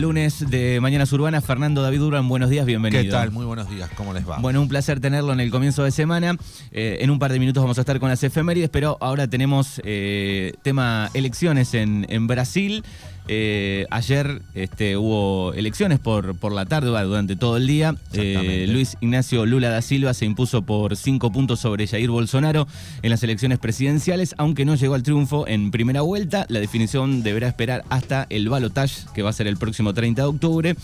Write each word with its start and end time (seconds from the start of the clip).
lunes 0.00 0.48
de 0.50 0.80
Mañanas 0.80 1.12
Urbanas. 1.12 1.44
Fernando 1.44 1.82
David 1.82 1.98
Durán, 1.98 2.28
buenos 2.28 2.50
días, 2.50 2.64
bienvenido. 2.64 3.02
¿Qué 3.02 3.10
tal? 3.10 3.30
Muy 3.30 3.44
buenos 3.44 3.68
días, 3.68 3.90
¿cómo 3.96 4.12
les 4.14 4.28
va? 4.28 4.38
Bueno, 4.38 4.62
un 4.62 4.68
placer 4.68 5.00
tenerlo 5.00 5.32
en 5.32 5.40
el 5.40 5.50
comienzo 5.50 5.84
de 5.84 5.90
semana. 5.90 6.36
Eh, 6.72 6.98
en 7.00 7.10
un 7.10 7.18
par 7.18 7.32
de 7.32 7.38
minutos 7.38 7.62
vamos 7.62 7.78
a 7.78 7.82
estar 7.82 8.00
con 8.00 8.08
las 8.08 8.22
efemérides, 8.24 8.70
pero 8.70 8.96
ahora 9.00 9.28
tenemos 9.28 9.80
eh, 9.84 10.54
tema 10.62 11.10
elecciones 11.14 11.74
en, 11.74 12.06
en 12.08 12.26
Brasil. 12.26 12.82
Eh, 13.28 13.86
ayer 13.90 14.42
este, 14.54 14.96
hubo 14.96 15.52
elecciones 15.54 15.98
por, 15.98 16.36
por 16.36 16.52
la 16.52 16.66
tarde, 16.66 16.88
durante 17.04 17.36
todo 17.36 17.56
el 17.56 17.66
día. 17.66 17.94
Eh, 18.12 18.66
Luis 18.68 18.96
Ignacio 19.00 19.46
Lula 19.46 19.70
da 19.70 19.82
Silva 19.82 20.14
se 20.14 20.24
impuso 20.24 20.62
por 20.62 20.96
cinco 20.96 21.30
puntos 21.30 21.60
sobre 21.60 21.86
Jair 21.86 22.10
Bolsonaro 22.10 22.66
en 23.02 23.10
las 23.10 23.22
elecciones 23.22 23.58
presidenciales, 23.58 24.34
aunque 24.38 24.64
no 24.64 24.74
llegó 24.74 24.94
al 24.94 25.02
triunfo 25.02 25.46
en 25.46 25.70
primera 25.70 26.00
vuelta. 26.00 26.46
La 26.48 26.60
definición 26.60 27.22
deberá 27.22 27.48
esperar 27.48 27.84
hasta 27.88 28.26
el 28.30 28.48
balotage, 28.48 29.06
que 29.14 29.22
va 29.22 29.30
a 29.30 29.34
ser 29.34 29.46
el 29.46 29.56
próximo 29.56 29.94
30 29.94 30.22
de 30.22 30.28
octubre. 30.28 30.76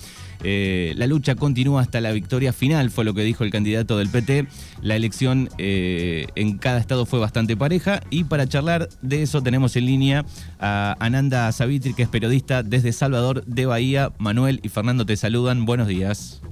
Eh, 0.42 0.94
la 0.96 1.06
lucha 1.06 1.34
continúa 1.34 1.82
hasta 1.82 2.00
la 2.00 2.12
victoria 2.12 2.52
final, 2.52 2.90
fue 2.90 3.04
lo 3.04 3.14
que 3.14 3.22
dijo 3.22 3.44
el 3.44 3.50
candidato 3.50 3.98
del 3.98 4.08
PT. 4.08 4.46
La 4.82 4.96
elección 4.96 5.48
eh, 5.58 6.26
en 6.34 6.58
cada 6.58 6.78
estado 6.78 7.06
fue 7.06 7.18
bastante 7.18 7.56
pareja 7.56 8.00
y 8.10 8.24
para 8.24 8.46
charlar 8.46 8.88
de 9.02 9.22
eso 9.22 9.42
tenemos 9.42 9.76
en 9.76 9.86
línea 9.86 10.24
a 10.58 10.96
Ananda 11.00 11.50
Savitri, 11.52 11.94
que 11.94 12.02
es 12.02 12.08
periodista 12.08 12.62
desde 12.62 12.92
Salvador 12.92 13.44
de 13.44 13.66
Bahía. 13.66 14.12
Manuel 14.18 14.60
y 14.62 14.68
Fernando 14.68 15.06
te 15.06 15.16
saludan. 15.16 15.64
Buenos 15.64 15.88
días. 15.88 16.42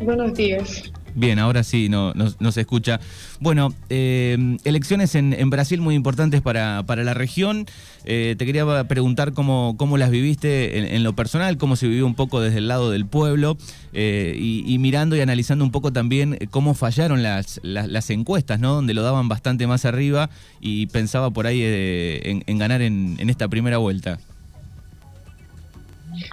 Buenos 0.00 0.34
días. 0.34 0.92
Bien, 1.14 1.38
ahora 1.38 1.62
sí 1.62 1.88
no, 1.88 2.12
se 2.52 2.60
escucha. 2.60 3.00
Bueno, 3.40 3.74
eh, 3.90 4.56
elecciones 4.64 5.14
en, 5.14 5.50
Brasil 5.50 5.80
muy 5.80 5.94
importantes 5.94 6.40
para, 6.40 6.82
la 6.82 7.14
región. 7.14 7.66
Eh, 8.04 8.34
te 8.38 8.46
quería 8.46 8.84
preguntar 8.84 9.32
cómo, 9.32 9.76
cómo 9.76 9.98
las 9.98 10.10
viviste 10.10 10.96
en, 10.96 11.02
lo 11.02 11.14
personal, 11.14 11.58
cómo 11.58 11.76
se 11.76 11.86
vivió 11.86 12.06
un 12.06 12.14
poco 12.14 12.40
desde 12.40 12.58
el 12.58 12.68
lado 12.68 12.90
del 12.90 13.06
pueblo 13.06 13.56
eh, 13.92 14.34
y, 14.38 14.78
mirando 14.78 15.14
y 15.14 15.20
analizando 15.20 15.64
un 15.64 15.70
poco 15.70 15.92
también 15.92 16.38
cómo 16.50 16.74
fallaron 16.74 17.22
las, 17.22 17.60
las, 17.62 18.10
encuestas, 18.10 18.58
¿no? 18.58 18.74
Donde 18.74 18.94
lo 18.94 19.02
daban 19.02 19.28
bastante 19.28 19.66
más 19.66 19.84
arriba 19.84 20.30
y 20.60 20.86
pensaba 20.86 21.30
por 21.30 21.46
ahí 21.46 21.62
en, 21.62 22.58
ganar 22.58 22.80
en, 22.80 23.18
esta 23.28 23.48
primera 23.48 23.78
vuelta. 23.78 24.18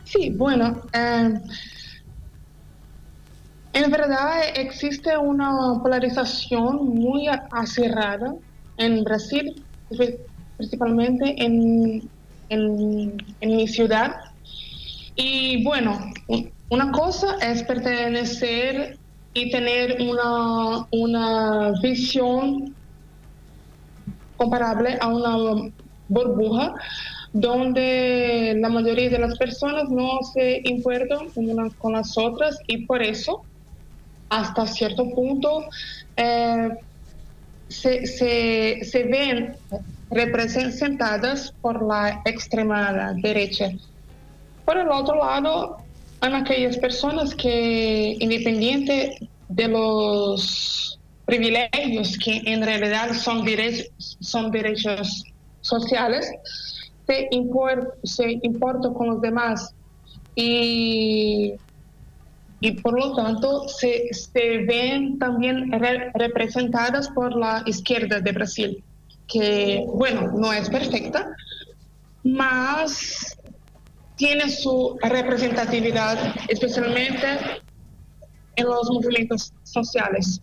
Sí, 0.05 0.29
bueno. 0.29 0.81
En 3.79 3.89
verdad 3.91 4.41
existe 4.55 5.17
una 5.17 5.79
polarización 5.81 6.95
muy 6.95 7.29
acerrada 7.51 8.35
en 8.75 9.05
Brasil, 9.05 9.63
principalmente 10.57 11.33
en, 11.37 12.01
mi 13.39 13.67
ciudad. 13.69 14.15
Y 15.15 15.63
bueno, 15.63 15.97
una 16.67 16.91
cosa 16.91 17.37
es 17.41 17.63
pertenecer 17.63 18.97
y 19.33 19.49
tener 19.49 20.01
una, 20.01 20.85
una 20.91 21.71
visión 21.81 22.75
comparable 24.35 24.97
a 24.99 25.07
una 25.07 25.71
burbuja 26.09 26.73
donde 27.31 28.57
la 28.59 28.67
mayoría 28.67 29.09
de 29.09 29.19
las 29.19 29.37
personas 29.37 29.89
no 29.89 30.19
se 30.33 30.63
importan 30.65 31.29
unas 31.35 31.73
con 31.75 31.93
las 31.93 32.17
otras 32.17 32.57
y 32.67 32.85
por 32.85 33.01
eso 33.01 33.45
hasta 34.29 34.67
cierto 34.67 35.09
punto 35.09 35.65
eh, 36.15 36.69
se, 37.69 39.07
ven 39.09 39.55
representadas 40.09 41.53
por 41.61 41.85
la 41.85 42.21
extrema 42.25 43.13
derecha. 43.15 43.71
Por 44.65 44.77
el 44.77 44.89
otro 44.89 45.15
lado, 45.15 45.77
hay 46.21 46.33
aquellas 46.33 46.77
personas 46.77 47.33
que, 47.35 48.17
independiente 48.19 49.29
de 49.49 49.67
los 49.67 50.99
privilegios 51.25 52.17
que 52.17 52.41
en 52.45 52.63
realidad 52.63 53.13
son 53.13 53.45
derechos, 53.45 54.17
son 54.19 54.51
derechos 54.51 55.23
sociales, 55.61 56.31
se, 57.05 57.27
importa 57.31 57.97
se 58.03 58.93
con 58.93 59.07
los 59.07 59.21
demás 59.21 59.73
y 60.35 61.53
y 62.61 62.71
por 62.81 62.99
lo 62.99 63.15
tanto 63.15 63.67
se, 63.67 64.09
ven 64.67 65.17
también 65.17 65.71
representadas 66.13 67.09
por 67.09 67.35
la 67.35 67.63
izquierda 67.65 68.19
de 68.19 68.31
Brasil, 68.31 68.83
que, 69.27 69.85
bueno, 69.87 70.31
no 70.33 70.51
es 70.51 70.69
perfecta, 70.69 71.25
mas 72.23 73.37
tiene 74.17 74.49
su 74.49 74.97
representatividad, 75.01 76.35
especialmente 76.49 77.27
en 78.57 78.65
los 78.65 78.89
movimientos 78.91 79.53
sociales, 79.63 80.41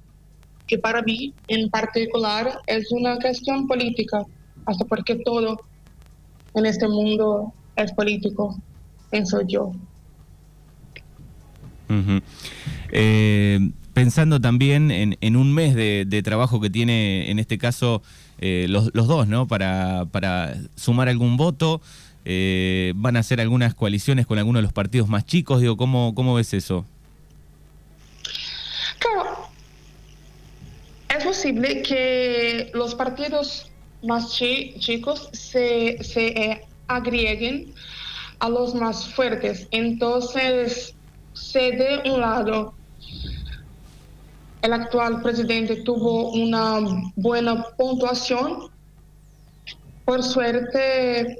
que 0.66 0.78
para 0.78 1.02
mí 1.02 1.34
en 1.48 1.68
particular 1.68 2.60
es 2.66 2.90
una 2.92 3.18
cuestión 3.18 3.66
política, 3.66 4.24
hasta 4.64 4.84
porque 4.86 5.16
todo 5.16 5.60
en 6.54 6.64
este 6.64 6.88
mundo 6.88 7.52
es 7.76 7.92
político, 7.92 8.56
pienso 9.10 9.42
yo. 9.42 9.72
Eh, 12.90 13.70
pensando 13.94 14.40
también 14.40 14.90
en, 14.90 15.36
un 15.36 15.54
mes 15.54 15.74
de, 15.74 16.22
trabajo 16.22 16.60
que 16.60 16.70
tiene, 16.70 17.30
en 17.30 17.38
este 17.38 17.58
caso, 17.58 18.02
eh, 18.40 18.66
los, 18.68 18.92
dos, 18.92 19.26
¿no? 19.26 19.46
Para, 19.48 20.06
sumar 20.76 21.08
algún 21.08 21.36
voto, 21.36 21.80
eh, 22.24 22.92
van 22.96 23.16
a 23.16 23.20
hacer 23.20 23.40
algunas 23.40 23.74
coaliciones 23.74 24.26
con 24.26 24.38
algunos 24.38 24.60
de 24.60 24.64
los 24.64 24.72
partidos 24.72 25.08
más 25.08 25.24
chicos, 25.24 25.60
digo, 25.60 25.76
¿cómo, 25.76 26.34
ves 26.34 26.52
eso? 26.54 26.84
Claro, 28.98 29.48
es 31.08 31.24
posible 31.24 31.82
que 31.82 32.70
los 32.74 32.94
partidos 32.94 33.70
más 34.02 34.30
chicos 34.32 35.30
se, 35.32 36.02
se 36.02 36.66
agreguen 36.86 37.72
a 38.38 38.48
los 38.48 38.74
más 38.74 39.08
fuertes. 39.14 39.68
Entonces, 39.70 40.94
se 41.36 41.72
de 41.72 42.10
un 42.10 42.20
lado 42.20 42.74
el 44.62 44.72
actual 44.72 45.22
presidente 45.22 45.76
tuvo 45.82 46.32
una 46.32 46.78
buena 47.14 47.62
puntuación, 47.76 48.70
por 50.04 50.24
suerte 50.24 51.38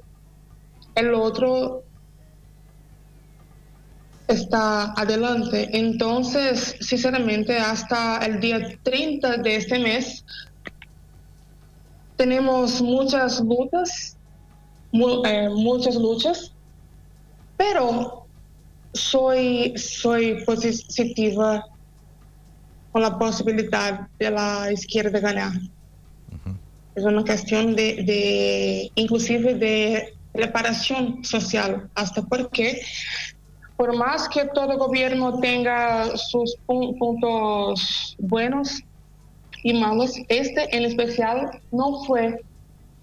el 0.95 1.15
otro 1.15 1.83
está 4.29 4.93
adelante. 4.93 5.69
Entonces, 5.73 6.77
sinceramente, 6.81 7.59
hasta 7.59 8.19
el 8.25 8.39
día 8.39 8.79
30 8.83 9.39
de 9.39 9.57
este 9.57 9.79
mes 9.79 10.25
tenemos 12.17 12.81
muchas 12.81 13.41
luchas, 13.41 14.17
eh, 14.93 15.49
muchas 15.49 15.97
luchas, 15.97 16.53
pero 17.57 18.26
soy, 18.97 19.75
soy 19.77 20.45
positiva 20.45 21.65
con 22.93 23.03
la 23.03 23.19
posibilidad 23.19 24.09
de 24.19 24.31
la 24.31 24.73
izquierda 24.73 25.21
ganar. 25.21 25.53
Es 26.95 27.05
una 27.05 27.23
cuestión 27.23 27.77
de, 27.77 28.03
de, 28.05 28.91
inclusive, 28.95 29.55
de 29.55 30.15
reparación 30.33 31.23
social, 31.23 31.91
hasta 31.95 32.23
porque, 32.23 32.81
por 33.77 33.95
más 33.97 34.29
que 34.29 34.47
todo 34.47 34.79
gobierno 34.79 35.39
tenga 35.41 36.17
sus 36.17 36.57
puntos 36.67 38.17
buenos 38.19 38.81
y 39.63 39.75
malos, 39.75 40.15
este 40.29 40.75
en 40.75 40.85
especial 40.85 41.61
no 41.71 42.03
fue 42.05 42.41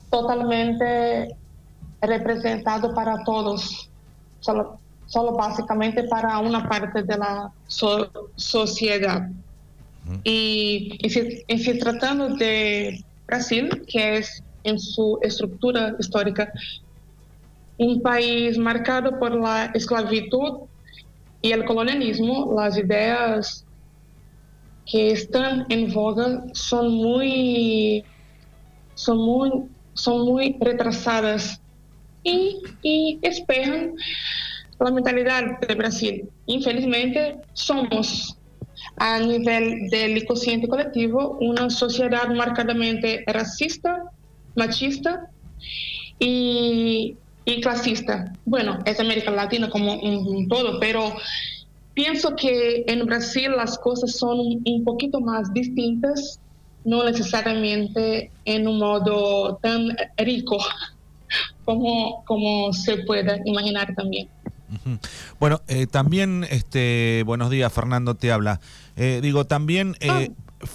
totalmente 0.10 1.36
representado 2.02 2.94
para 2.96 3.24
todos. 3.24 3.90
Solo 4.40 4.80
solo 5.14 5.34
básicamente 5.34 6.04
para 6.06 6.40
una 6.40 6.68
parte 6.68 7.04
de 7.04 7.18
la 7.18 7.52
sociedad. 8.36 9.30
Y, 10.24 10.98
y, 11.00 11.10
si, 11.60 11.80
tratando 11.80 12.30
de 12.30 13.00
Brasil, 13.28 13.70
que 13.88 14.18
es 14.18 14.44
en 14.64 14.80
su 14.80 15.20
estructura 15.22 15.96
histórica 16.00 16.52
un 17.78 18.02
país 18.02 18.58
marcado 18.58 19.20
por 19.20 19.32
la 19.40 19.66
esclavitud 19.74 20.68
y 21.42 21.52
el 21.52 21.64
colonialismo, 21.66 22.54
las 22.56 22.78
ideas 22.78 23.66
que 24.86 25.12
están 25.12 25.66
en 25.70 25.94
boga 25.94 26.44
son 26.54 26.92
muy, 26.92 28.04
son 28.96 29.18
muy, 29.18 29.50
son 29.94 30.26
muy 30.26 30.58
retrasadas 30.60 31.62
y, 32.24 32.62
y 32.82 33.20
esperan 33.22 33.94
la 34.80 34.92
mentalidad 34.92 35.60
de 35.60 35.76
Brasil. 35.76 36.30
Infelizmente, 36.46 37.38
somos, 37.54 38.38
a 38.98 39.20
nivel 39.20 39.90
del 39.90 40.18
inconsciente 40.18 40.68
colectivo, 40.68 41.38
una 41.42 41.70
sociedad 41.70 42.30
marcadamente 42.30 43.24
racista, 43.28 44.04
machista 44.56 45.30
y, 46.20 47.18
clasista. 47.62 48.34
Bueno, 48.46 48.80
es 48.86 49.00
América 49.00 49.32
Latina 49.32 49.70
como 49.70 50.00
todo, 50.50 50.80
pero 50.80 51.14
pienso 51.94 52.36
que 52.36 52.84
en 52.88 53.06
Brasil 53.06 53.52
las 53.56 53.78
cosas 53.78 54.16
son 54.16 54.40
un 54.66 54.84
poquito 54.84 55.20
más 55.20 55.54
distintas, 55.54 56.40
no 56.86 57.04
necesariamente 57.04 58.32
en 58.46 58.68
un 58.68 58.80
modo 58.80 59.58
tan 59.62 59.96
rico 60.18 60.58
como, 61.66 62.24
como 62.26 62.74
se 62.74 62.98
puede 62.98 63.42
imaginar 63.46 63.94
también. 63.96 64.30
Bueno, 65.40 65.62
eh, 65.68 65.88
también, 65.88 66.46
este, 66.50 67.24
buenos 67.26 67.50
días, 67.50 67.72
Fernando 67.72 68.16
te 68.16 68.32
habla. 68.32 68.60
Eh, 68.96 69.20
digo, 69.22 69.46
también 69.46 69.96
eh, 70.00 70.32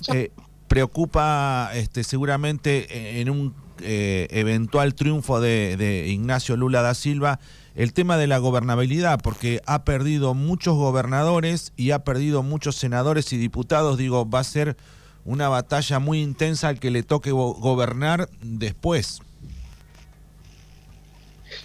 ah, 0.09 0.41
preocupa 0.67 1.71
este, 1.75 2.05
seguramente 2.05 3.21
en 3.21 3.31
un 3.31 3.55
eventual 3.81 4.95
triunfo 4.95 5.41
de, 5.41 6.07
Ignacio 6.09 6.57
Lula 6.57 6.83
da 6.83 6.95
Silva 6.95 7.39
el 7.77 7.93
tema 7.93 8.17
de 8.17 8.27
la 8.27 8.39
gobernabilidad, 8.39 9.21
porque 9.23 9.63
ha 9.65 9.85
perdido 9.85 10.35
muchos 10.35 10.75
gobernadores 10.75 11.73
y 11.77 11.93
ha 11.93 12.01
perdido 12.01 12.43
muchos 12.43 12.75
senadores 12.75 13.33
y 13.33 13.37
diputados. 13.37 13.97
Digo, 13.97 14.29
va 14.29 14.41
a 14.41 14.45
ser 14.45 14.77
una 15.25 15.49
batalla 15.49 16.01
muy 16.01 16.21
intensa 16.21 16.69
al 16.69 16.81
que 16.81 16.91
le 16.91 17.05
toque 17.05 17.31
gobernar 17.31 18.29
después. 18.43 19.21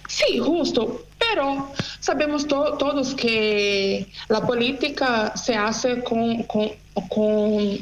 Sí, 0.08 0.38
justo. 0.38 1.04
Pero 1.34 1.68
sabemos 1.98 2.46
todos 2.46 3.12
que 3.16 4.06
la 4.28 4.46
política 4.46 5.36
se 5.36 5.56
hace 5.56 6.04
con, 6.04 6.44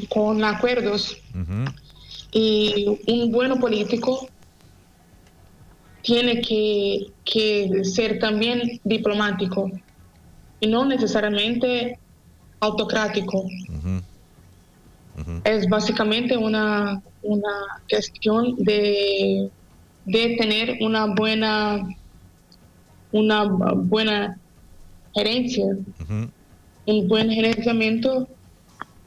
con, 0.08 0.42
acuerdos. 0.42 1.18
Y 2.32 2.86
un 3.06 3.30
buen 3.30 3.60
político 3.60 4.26
tiene 6.00 6.40
que, 6.40 7.84
ser 7.84 8.18
también 8.20 8.80
diplomático 8.84 9.70
y 10.60 10.66
no 10.66 10.86
necesariamente 10.86 11.98
autocrático. 12.60 13.44
Es 15.44 15.68
básicamente 15.68 16.38
una, 16.38 17.02
una 17.20 17.82
cuestión 17.86 18.56
de, 18.56 19.50
de 20.06 20.36
tener 20.38 20.78
una 20.80 21.04
buena 21.04 21.86
una 23.12 23.44
buena 23.44 24.38
gerencia, 25.14 25.64
un 26.86 27.08
buen 27.08 27.30
gerenciamiento 27.30 28.28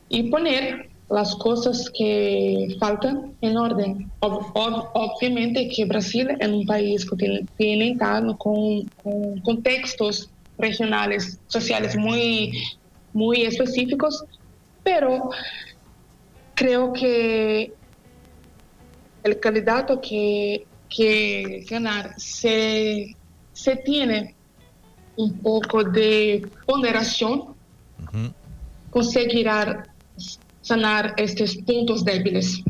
y 0.09 0.29
poner 0.29 0.89
las 1.09 1.35
cosas 1.35 1.91
que 1.95 2.75
faltan 2.79 3.33
en 3.41 3.57
orden. 3.57 4.11
obviamente 4.21 5.69
que 5.69 5.85
Brasil 5.85 6.29
es 6.39 6.47
un 6.47 6.65
país 6.65 7.05
continental 7.05 8.35
con, 8.37 8.83
con 9.03 9.39
contextos 9.41 10.29
regionales, 10.57 11.39
sociales 11.47 11.95
muy, 11.95 12.51
muy 13.13 13.43
específicos, 13.43 14.23
pero 14.83 15.29
creo 16.55 16.93
que 16.93 17.73
el 19.23 19.39
candidato 19.39 19.99
que, 20.01 20.65
que 20.89 21.65
ganar 21.69 22.13
se 22.17 23.15
se 23.55 23.77
tiene 23.77 24.35
un 25.15 25.39
poco 25.39 25.83
de 25.83 26.47
ponderación, 26.67 27.55
conseguirá 28.91 29.87
sanar 30.61 31.13
estos 31.17 31.55
puntos 31.57 32.03
débiles. 32.03 32.61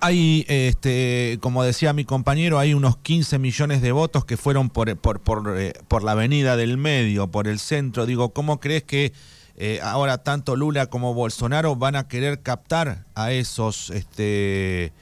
Hay, 0.00 0.44
este, 0.48 1.38
como 1.40 1.62
decía 1.62 1.92
mi 1.92 2.04
compañero, 2.04 2.58
hay 2.58 2.74
unos 2.74 2.96
15 2.96 3.38
millones 3.38 3.80
de 3.80 3.92
votos 3.92 4.24
que 4.24 4.36
fueron 4.36 4.68
por, 4.68 4.96
por, 4.96 5.20
por, 5.20 5.54
eh, 5.56 5.74
por 5.86 6.02
la 6.02 6.12
avenida 6.12 6.56
del 6.56 6.76
medio, 6.76 7.28
por 7.28 7.46
el 7.46 7.60
centro. 7.60 8.04
Digo, 8.04 8.30
¿cómo 8.30 8.58
crees 8.58 8.82
que 8.82 9.12
eh, 9.56 9.78
ahora 9.80 10.18
tanto 10.18 10.56
Lula 10.56 10.86
como 10.86 11.14
Bolsonaro 11.14 11.76
van 11.76 11.94
a 11.94 12.08
querer 12.08 12.42
captar 12.42 13.04
a 13.14 13.30
esos 13.30 13.90
este, 13.90 14.92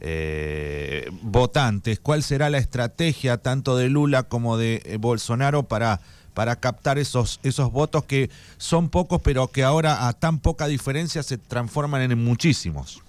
eh, 0.00 1.10
votantes. 1.22 2.00
¿Cuál 2.00 2.22
será 2.22 2.50
la 2.50 2.58
estrategia 2.58 3.38
tanto 3.38 3.76
de 3.76 3.88
Lula 3.88 4.24
como 4.24 4.56
de 4.56 4.82
eh, 4.84 4.96
Bolsonaro 4.98 5.64
para, 5.64 6.00
para 6.34 6.56
captar 6.56 6.98
esos, 6.98 7.38
esos 7.42 7.70
votos 7.70 8.04
que 8.04 8.30
son 8.56 8.88
pocos, 8.88 9.20
pero 9.22 9.48
que 9.48 9.62
ahora 9.62 10.08
a 10.08 10.14
tan 10.14 10.38
poca 10.40 10.66
diferencia 10.66 11.22
se 11.22 11.38
transforman 11.38 12.02
en 12.10 12.24
muchísimos? 12.24 13.02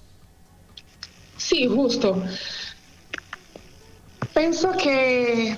Sí, 1.38 1.67
justo. 1.67 2.21
Pienso 4.33 4.71
que 4.73 5.57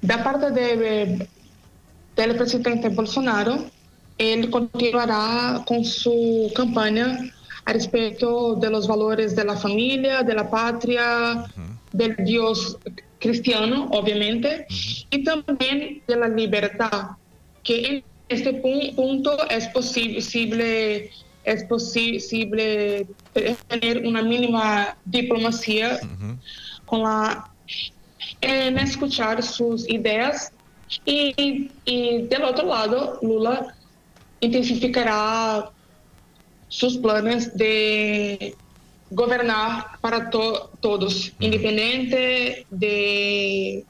de 0.00 0.18
parte 0.18 0.50
de, 0.50 1.28
del 2.16 2.36
presidente 2.36 2.88
Bolsonaro, 2.88 3.66
él 4.18 4.50
continuará 4.50 5.62
con 5.66 5.84
su 5.84 6.50
campaña 6.54 7.18
a 7.66 7.72
respecto 7.72 8.54
de 8.54 8.70
los 8.70 8.86
valores 8.86 9.34
de 9.34 9.44
la 9.44 9.56
familia, 9.56 10.22
de 10.22 10.34
la 10.34 10.48
patria, 10.48 11.44
del 11.92 12.14
Dios 12.24 12.78
cristiano, 13.18 13.88
obviamente, 13.90 14.66
y 15.10 15.24
también 15.24 16.00
de 16.06 16.16
la 16.16 16.28
libertad, 16.28 17.10
que 17.64 17.86
en 17.86 18.04
este 18.28 18.52
punto 18.52 19.36
es 19.50 19.66
posible, 19.68 21.10
es 21.44 21.64
posible 21.64 23.06
tener 23.68 24.06
una 24.06 24.22
mínima 24.22 24.96
diplomacia 25.04 25.98
con 26.84 27.02
la, 27.02 27.50
en 28.42 28.78
escuchar 28.78 29.42
sus 29.42 29.88
ideas 29.88 30.52
y, 31.04 31.68
y 31.84 32.22
del 32.22 32.44
otro 32.44 32.66
lado, 32.66 33.18
Lula 33.22 33.74
intensificará 34.40 35.72
sus 36.68 36.98
planes 36.98 37.56
de 37.56 38.54
gobernar 39.10 39.98
para 40.00 40.30
todos, 40.30 41.32
independiente 41.38 42.66
de, 42.70 43.84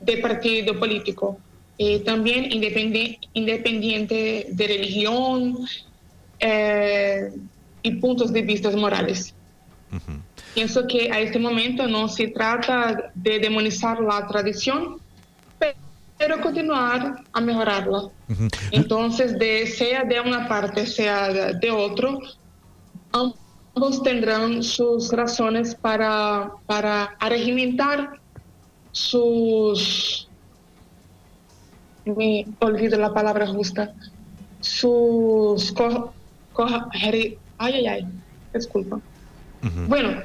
de 0.00 0.16
partido 0.18 0.78
político, 0.78 1.38
y 1.76 1.98
también 2.00 2.52
independiente, 2.52 3.18
independiente 3.32 4.46
de 4.50 4.66
religión 4.66 5.58
eh, 6.38 7.32
y 7.82 7.90
puntos 7.92 8.32
de 8.32 8.42
vista 8.42 8.70
morales. 8.70 9.34
Pienso 10.54 10.86
que 10.86 11.10
a 11.10 11.20
este 11.20 11.38
momento 11.38 11.86
no 11.86 12.08
se 12.08 12.28
trata 12.28 13.10
de 13.14 13.38
demonizar 13.38 14.00
la 14.00 14.26
tradición, 14.26 15.01
pero 16.22 16.40
continuar 16.40 17.24
a 17.32 17.40
mejorarla. 17.40 18.08
Entonces, 18.70 19.36
de, 19.40 19.66
sea 19.66 20.04
de 20.04 20.20
una 20.20 20.46
parte, 20.46 20.86
sea 20.86 21.52
de 21.54 21.70
otro, 21.72 22.20
ambos 23.10 24.04
tendrán 24.04 24.62
sus 24.62 25.12
razones 25.12 25.74
para, 25.74 26.52
para 26.66 27.16
regimentar 27.28 28.20
sus... 28.92 30.28
Me 32.04 32.46
olvido 32.60 32.96
la 33.00 33.12
palabra 33.12 33.48
justa. 33.48 33.92
Sus... 34.60 35.74
ay, 36.92 37.36
ay, 37.58 37.86
ay, 37.88 38.06
disculpa. 38.54 39.00
Bueno, 39.88 40.22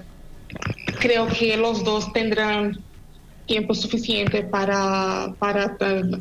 creo 0.99 1.27
que 1.27 1.57
los 1.57 1.83
dos 1.83 2.13
tendrán 2.13 2.83
tiempo 3.47 3.73
suficiente 3.73 4.43
para, 4.43 5.33
para, 5.39 5.77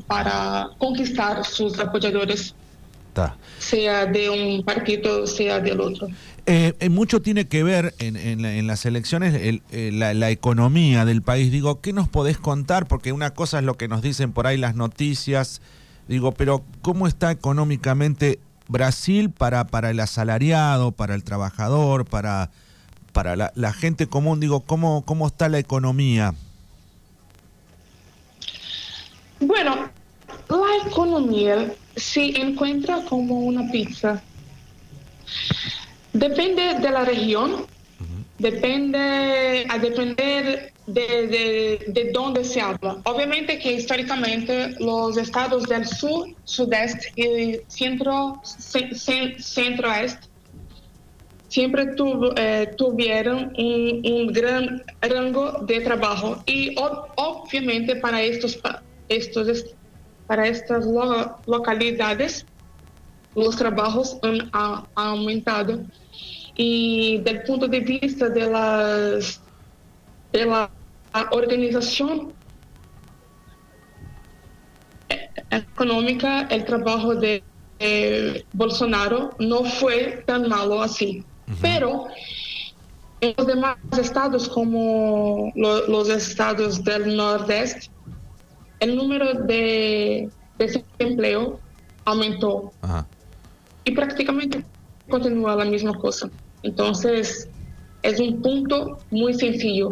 para 0.06 0.70
conquistar 0.78 1.44
sus 1.44 1.78
apoyadores, 1.78 2.54
sea 3.58 4.06
de 4.06 4.30
un 4.30 4.62
partido, 4.62 5.26
sea 5.26 5.60
del 5.60 5.80
otro. 5.80 6.08
Eh, 6.48 6.74
eh, 6.78 6.88
mucho 6.90 7.20
tiene 7.20 7.46
que 7.46 7.64
ver 7.64 7.92
en, 7.98 8.16
en, 8.16 8.66
las 8.68 8.86
elecciones 8.86 9.34
eh, 9.34 9.90
la, 9.92 10.30
economía 10.30 11.04
del 11.04 11.22
país. 11.22 11.50
Digo, 11.50 11.80
¿qué 11.80 11.92
nos 11.92 12.08
podés 12.08 12.38
contar? 12.38 12.86
Porque 12.86 13.10
una 13.10 13.30
cosa 13.30 13.58
es 13.58 13.64
lo 13.64 13.74
que 13.74 13.88
nos 13.88 14.00
dicen 14.00 14.32
por 14.32 14.46
ahí 14.46 14.56
las 14.56 14.76
noticias. 14.76 15.60
Digo, 16.06 16.32
pero 16.32 16.62
¿cómo 16.82 17.08
está 17.08 17.32
económicamente 17.32 18.38
Brasil 18.68 19.30
para, 19.30 19.66
para 19.66 19.90
el 19.90 19.98
asalariado, 19.98 20.92
para 20.92 21.16
el 21.16 21.24
trabajador, 21.24 22.04
para, 22.04 22.50
para 23.12 23.34
la, 23.34 23.50
la 23.56 23.72
gente 23.72 24.06
común? 24.06 24.38
Digo, 24.38 24.60
¿cómo, 24.60 25.02
¿cómo 25.04 25.26
está 25.26 25.48
la 25.48 25.58
economía? 25.58 26.32
Bueno, 29.40 29.90
la 30.48 30.88
economía 30.88 31.72
se 31.94 32.40
encuentra 32.40 33.02
como 33.04 33.40
una 33.40 33.70
pizza. 33.70 34.22
Depende 36.12 36.74
de 36.74 36.90
la 36.90 37.04
región, 37.04 37.66
depende 38.38 39.66
a 39.68 39.78
depender 39.78 40.72
de, 40.86 41.84
de, 41.88 42.10
dónde 42.12 42.44
se 42.44 42.60
habla. 42.60 42.98
Obviamente 43.04 43.58
que 43.58 43.74
históricamente 43.74 44.74
los 44.78 45.16
estados 45.16 45.64
del 45.64 45.86
sur, 45.86 46.28
sudeste 46.44 47.12
y 47.16 47.60
centro, 47.68 48.40
centro-oeste 48.44 50.28
siempre 51.48 51.86
eh, 52.36 52.74
tuvieron 52.76 53.52
un, 53.56 54.26
gran 54.28 54.82
rango 55.00 55.52
de 55.62 55.80
trabajo 55.80 56.42
y 56.46 56.74
obviamente 56.76 57.96
para 57.96 58.20
estos, 58.22 58.58
estos 59.08 59.76
para 60.26 60.48
estas 60.48 60.84
localidades 61.46 62.46
los 63.34 63.54
trabajos 63.56 64.18
han, 64.22 64.50
aumentado. 64.94 65.84
Y 66.56 67.18
del 67.18 67.42
punto 67.42 67.68
de 67.68 67.80
vista 67.80 68.28
de 68.28 68.50
las 68.50 69.42
de 70.32 70.46
la 70.46 70.70
organización 71.30 72.32
económica 75.50 76.48
el 76.50 76.64
trabajo 76.64 77.14
de 77.14 77.42
Bolsonaro 78.52 79.30
no 79.38 79.64
fue 79.64 80.24
tan 80.26 80.48
malo 80.48 80.82
así. 80.82 81.24
Pero 81.60 82.06
en 83.20 83.34
los 83.36 83.46
demás 83.46 83.76
estados, 83.98 84.48
como 84.48 85.52
los 85.54 86.08
estados 86.08 86.82
del 86.82 87.16
Nordeste, 87.16 87.90
el 88.80 88.96
número 88.96 89.34
de 89.34 90.28
desempleo 90.58 91.60
aumentó. 92.04 92.72
Y 93.84 93.92
prácticamente 93.92 94.64
continúa 95.08 95.56
la 95.56 95.64
misma 95.64 95.94
cosa. 95.94 96.28
Entonces, 96.62 97.48
es 98.02 98.20
un 98.20 98.40
punto 98.42 98.98
muy 99.10 99.34
sencillo, 99.34 99.90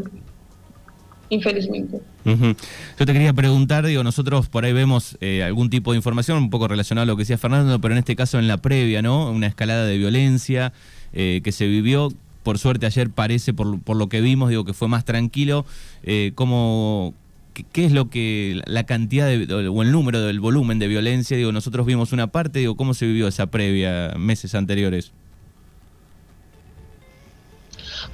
infelizmente. 1.29 2.01
Yo 2.25 3.07
te 3.07 3.13
quería 3.13 3.33
preguntar, 3.33 3.85
digo, 3.87 4.03
nosotros 4.03 4.49
por 4.49 4.65
ahí 4.65 4.73
vemos 4.73 5.17
eh, 5.21 5.43
algún 5.43 5.69
tipo 5.69 5.93
de 5.93 5.99
información 5.99 6.39
un 6.39 6.51
poco 6.51 6.69
relacionada 6.69 7.03
a 7.03 7.07
lo 7.07 7.17
que 7.17 7.23
decía 7.23 7.39
Fernando, 7.39 7.81
pero 7.81 7.93
en 7.93 7.99
este 7.99 8.17
caso 8.17 8.39
en 8.39 8.49
la 8.49 8.57
previa, 8.57 9.03
¿no? 9.03 9.31
Una 9.31 9.47
escalada 9.47 9.85
de 9.85 9.99
violencia 9.99 10.73
eh, 11.13 11.41
que 11.45 11.53
se 11.53 11.67
vivió. 11.67 12.13
Por 12.43 12.59
suerte 12.59 12.87
ayer 12.87 13.11
parece, 13.11 13.55
por, 13.55 13.81
por, 13.81 13.97
lo 13.97 14.09
que 14.09 14.21
vimos, 14.21 14.51
digo 14.51 14.65
que 14.65 14.75
fue 14.75 14.89
más 14.89 15.05
tranquilo. 15.05 15.65
Eh, 16.03 16.33
¿cómo, 16.35 17.15
qué, 17.55 17.85
es 17.85 17.93
lo 17.93 18.11
que, 18.11 18.61
la 18.67 18.85
cantidad 18.85 19.27
de, 19.27 19.53
o 19.69 19.83
el 19.83 19.93
número 19.93 20.21
del 20.21 20.41
volumen 20.41 20.79
de 20.79 20.89
violencia? 20.89 21.37
Digo, 21.37 21.53
nosotros 21.53 21.87
vimos 21.87 22.13
una 22.13 22.27
parte, 22.27 22.59
digo, 22.59 22.77
¿cómo 22.77 22.95
se 22.95 23.07
vivió 23.07 23.29
esa 23.29 23.47
previa 23.47 24.15
meses 24.19 24.55
anteriores? 24.55 25.13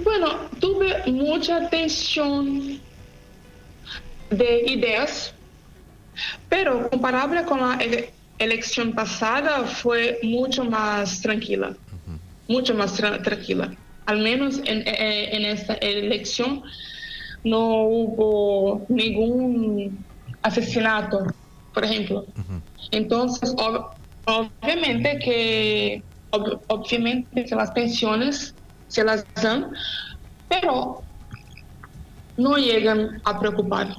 Bueno, 0.04 0.28
tuve 0.60 1.10
mucha 1.10 1.68
tensión 1.68 2.80
de 4.30 4.64
ideas, 4.66 5.34
pero 6.48 6.88
comparable 6.88 7.44
con 7.44 7.60
la 7.60 7.78
elección 8.38 8.92
pasada 8.92 9.64
fue 9.64 10.18
mucho 10.22 10.64
más 10.64 11.20
tranquila 11.20 11.74
mucho 12.50 12.74
más 12.74 12.94
tranquila. 12.94 13.72
Al 14.06 14.18
menos 14.18 14.58
en, 14.64 14.86
eh, 14.86 15.36
en, 15.36 15.44
esta 15.44 15.74
elección 15.74 16.62
no 17.44 17.84
hubo 17.84 18.86
ningún 18.88 20.04
asesinato, 20.42 21.24
por 21.72 21.84
ejemplo. 21.84 22.26
Entonces, 22.90 23.54
obviamente 24.26 25.18
que 25.18 26.02
obviamente 26.68 27.44
que 27.44 27.54
las 27.54 27.70
pensiones 27.72 28.54
se 28.88 29.04
las 29.04 29.26
dan, 29.34 29.70
pero 30.48 31.02
no 32.36 32.56
llegan 32.56 33.20
a 33.24 33.38
preocupar. 33.38 33.96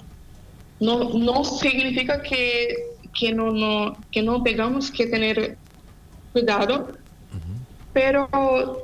No, 0.79 1.09
no 1.13 1.43
significa 1.43 2.21
que, 2.21 2.75
que, 3.13 3.33
no, 3.33 3.51
no, 3.51 3.97
que 4.11 4.21
no 4.21 4.41
tengamos 4.41 4.91
que 4.91 5.07
tener 5.07 5.57
cuidado, 6.31 6.89
pero 7.93 8.29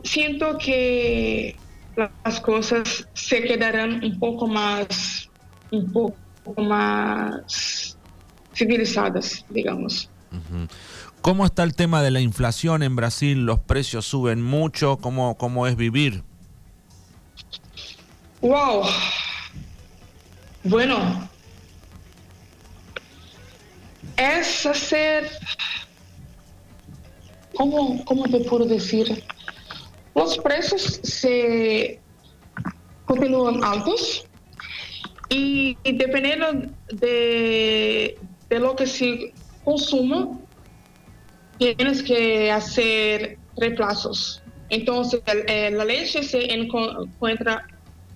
siento 0.03 0.57
que 0.57 1.55
las 1.97 2.39
cosas 2.41 3.07
se 3.13 3.41
quedarán 3.43 4.03
un 4.03 4.19
poco 4.19 4.47
más, 4.47 5.29
un 5.71 5.91
poco 5.91 6.61
más 6.61 7.97
civilizadas, 8.53 9.43
digamos. 9.49 10.09
¿Cómo 11.21 11.45
está 11.45 11.63
el 11.63 11.75
tema 11.75 12.01
de 12.03 12.11
la 12.11 12.21
inflación 12.21 12.83
en 12.83 12.95
Brasil? 12.95 13.45
¿Los 13.45 13.59
precios 13.59 14.05
suben 14.05 14.41
mucho? 14.41 14.97
¿Cómo, 14.97 15.37
cómo 15.37 15.67
es 15.67 15.75
vivir? 15.75 16.23
Wow. 18.41 18.83
Bueno, 20.63 21.27
es 24.15 24.65
hacer 24.65 25.29
¿cómo, 27.55 28.03
cómo 28.05 28.27
te 28.27 28.39
puedo 28.41 28.65
decir? 28.65 29.23
Los 30.17 30.39
precios 30.39 30.99
se 31.03 31.99
continúan 33.05 33.63
altos 33.63 34.25
y, 35.29 35.77
dependiendo 35.83 36.71
de, 36.91 38.17
de, 38.49 38.59
lo 38.59 38.75
que 38.75 38.87
se 38.87 39.31
consuma, 39.63 40.39
tienes 41.59 42.01
que 42.01 42.51
hacer 42.51 43.37
reemplazos. 43.57 44.41
Entonces, 44.69 45.21
eh, 45.27 45.69
la 45.69 45.85
leche 45.85 46.23
se 46.23 46.51
encuentra 46.51 47.67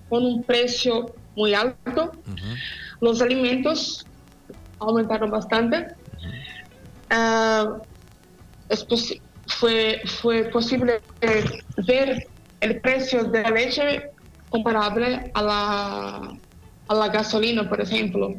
con 0.08 0.26
un 0.26 0.42
precio 0.42 1.14
muy 1.36 1.54
alto. 1.54 2.12
Los 3.00 3.22
alimentos 3.22 4.04
aumentaron 4.80 5.30
bastante. 5.30 5.86
Uh, 7.12 7.80
es 8.68 8.84
fue, 9.46 10.00
fue 10.20 10.44
posible 10.44 11.00
ver 11.86 12.28
el 12.60 12.80
precio 12.80 13.24
de 13.24 13.42
la 13.42 13.50
leche 13.50 14.10
comparable 14.50 15.30
a 15.34 15.42
la, 15.42 16.38
a 16.88 16.94
la 16.94 17.08
gasolina, 17.08 17.68
por 17.68 17.80
ejemplo, 17.80 18.34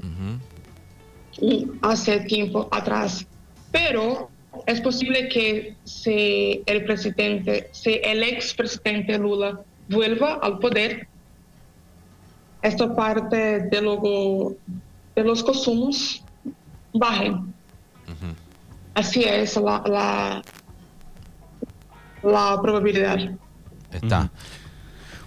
hace 1.81 2.19
tiempo 2.21 2.67
atrás. 2.71 3.25
Pero 3.71 4.29
es 4.65 4.79
posible 4.81 5.27
que 5.29 5.75
si 5.83 6.61
el 6.65 6.85
presidente, 6.85 7.69
si 7.71 7.99
el 8.03 8.23
expresidente 8.23 9.17
Lula 9.17 9.59
vuelva 9.89 10.35
al 10.35 10.59
poder, 10.59 11.07
esta 12.61 12.95
parte 12.95 13.59
de, 13.59 13.81
luego 13.81 14.55
de 15.15 15.23
los 15.23 15.43
consumos 15.43 16.23
bajen. 16.93 17.53
Así 18.93 19.23
es 19.23 19.57
la, 19.57 19.83
la 19.87 20.43
probabilidad. 22.23 23.17
Está. 23.91 24.31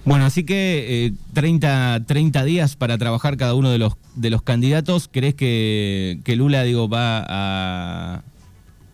Bueno, 0.05 0.25
así 0.25 0.45
que 0.45 1.13
30, 1.35 1.97
eh, 1.97 2.01
30 2.01 2.45
días 2.45 2.77
para 2.77 2.97
trabajar 2.97 3.37
cada 3.37 3.55
uno 3.55 3.71
de 3.71 3.79
los, 3.79 3.95
de 4.15 4.31
los 4.31 4.43
candidatos. 4.43 5.09
¿Crees 5.13 5.35
que, 5.35 6.21
que 6.25 6.37
Lula 6.37 6.63
digo, 6.63 6.89
va 6.89 7.25
a, 7.29 8.23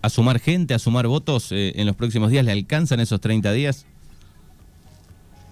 a, 0.01 0.09
sumar 0.09 0.41
gente, 0.41 0.73
a 0.73 0.79
sumar 0.79 1.07
votos 1.07 1.53
eh, 1.53 1.73
en 1.77 1.87
los 1.87 1.97
próximos 1.97 2.31
días? 2.31 2.47
¿Le 2.47 2.53
alcanzan 2.53 2.99
esos 3.01 3.21
30 3.21 3.53
días? 3.53 3.85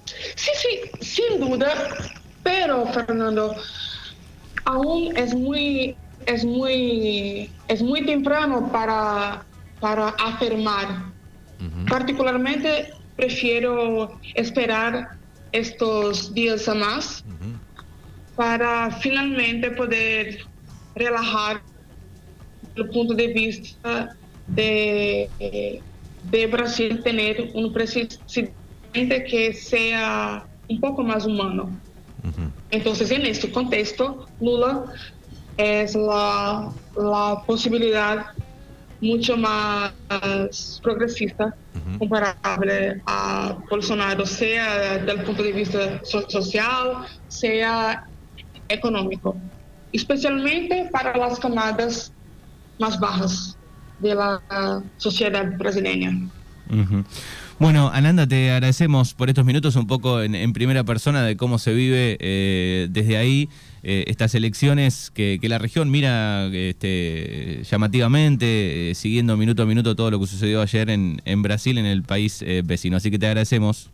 Sí, 0.06 0.50
sí, 0.56 1.04
sin 1.04 1.40
duda. 1.40 1.74
Pero, 2.42 2.86
Fernando, 2.86 3.54
aún 4.64 5.14
es 5.14 5.34
muy, 5.34 5.94
es 6.24 6.42
muy, 6.42 7.50
es 7.68 7.82
muy 7.82 8.06
temprano 8.06 8.72
para, 8.72 9.44
para 9.78 10.08
afirmar 10.08 11.12
Particularmente 11.88 12.92
prefiero 13.16 14.18
esperar 14.34 15.18
estos 15.52 16.32
días 16.32 16.68
a 16.68 16.74
más 16.74 17.24
para 18.36 18.90
finalmente 18.90 19.70
poder 19.72 20.38
relajar 20.94 21.62
el 22.76 22.88
punto 22.88 23.14
de 23.14 23.28
vista 23.28 24.16
de, 24.46 25.28
de 26.30 26.46
Brasil 26.46 27.02
tener 27.02 27.50
un 27.54 27.72
presidente 27.72 28.54
que 29.28 29.52
sea 29.52 30.46
un 30.68 30.80
poco 30.80 31.02
más 31.02 31.26
humano. 31.26 31.70
Entonces, 32.70 33.10
en 33.10 33.26
este 33.26 33.50
contexto, 33.50 34.26
Lula 34.40 34.84
es 35.56 35.94
la, 35.94 36.72
la 36.96 37.42
posibilidad 37.46 38.26
mucho 39.00 39.36
más 39.36 39.92
progresista 40.82 41.54
comparable 41.98 43.00
a 43.06 43.56
Bolsonaro, 43.70 44.26
sea 44.26 44.98
del 44.98 45.22
punto 45.22 45.42
de 45.42 45.52
vista 45.52 46.04
social, 46.04 47.06
sea 47.28 48.06
económico, 48.68 49.36
especialmente 49.92 50.88
para 50.92 51.16
las 51.16 51.38
camadas 51.38 52.12
más 52.78 52.98
bajas 52.98 53.56
de 53.98 54.14
la 54.14 54.82
sociedad 54.96 55.56
brasileña. 55.58 56.12
Bueno, 57.60 57.90
Ananda, 57.92 58.26
te 58.26 58.50
agradecemos 58.50 59.12
por 59.12 59.28
estos 59.28 59.44
minutos 59.44 59.76
un 59.76 59.86
poco 59.86 60.22
en, 60.22 60.52
primera 60.54 60.82
persona 60.82 61.22
de 61.22 61.36
cómo 61.36 61.58
se 61.58 61.74
vive 61.74 62.16
eh, 62.18 62.88
desde 62.90 63.18
ahí 63.18 63.50
eh, 63.82 64.04
estas 64.06 64.34
elecciones 64.34 65.10
que, 65.10 65.38
la 65.42 65.58
región 65.58 65.90
mira 65.90 66.46
este, 66.46 67.62
llamativamente, 67.70 68.90
eh, 68.90 68.94
siguiendo 68.94 69.36
minuto 69.36 69.62
a 69.62 69.66
minuto 69.66 69.94
todo 69.94 70.10
lo 70.10 70.18
que 70.18 70.26
sucedió 70.26 70.62
ayer 70.62 70.88
en, 70.88 71.20
en 71.26 71.42
Brasil, 71.42 71.76
en 71.76 71.84
el 71.84 72.02
país 72.02 72.42
vecino. 72.64 72.96
Así 72.96 73.10
que 73.10 73.18
te 73.18 73.26
agradecemos. 73.26 73.90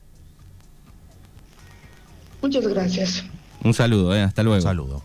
Muchas 2.41 2.69
gracias. 2.69 3.25
Un 3.65 3.75
saludo, 3.75 4.15
eh, 4.15 4.23
hasta 4.23 4.45
luego. 4.45 4.61
Saludo. 4.61 5.03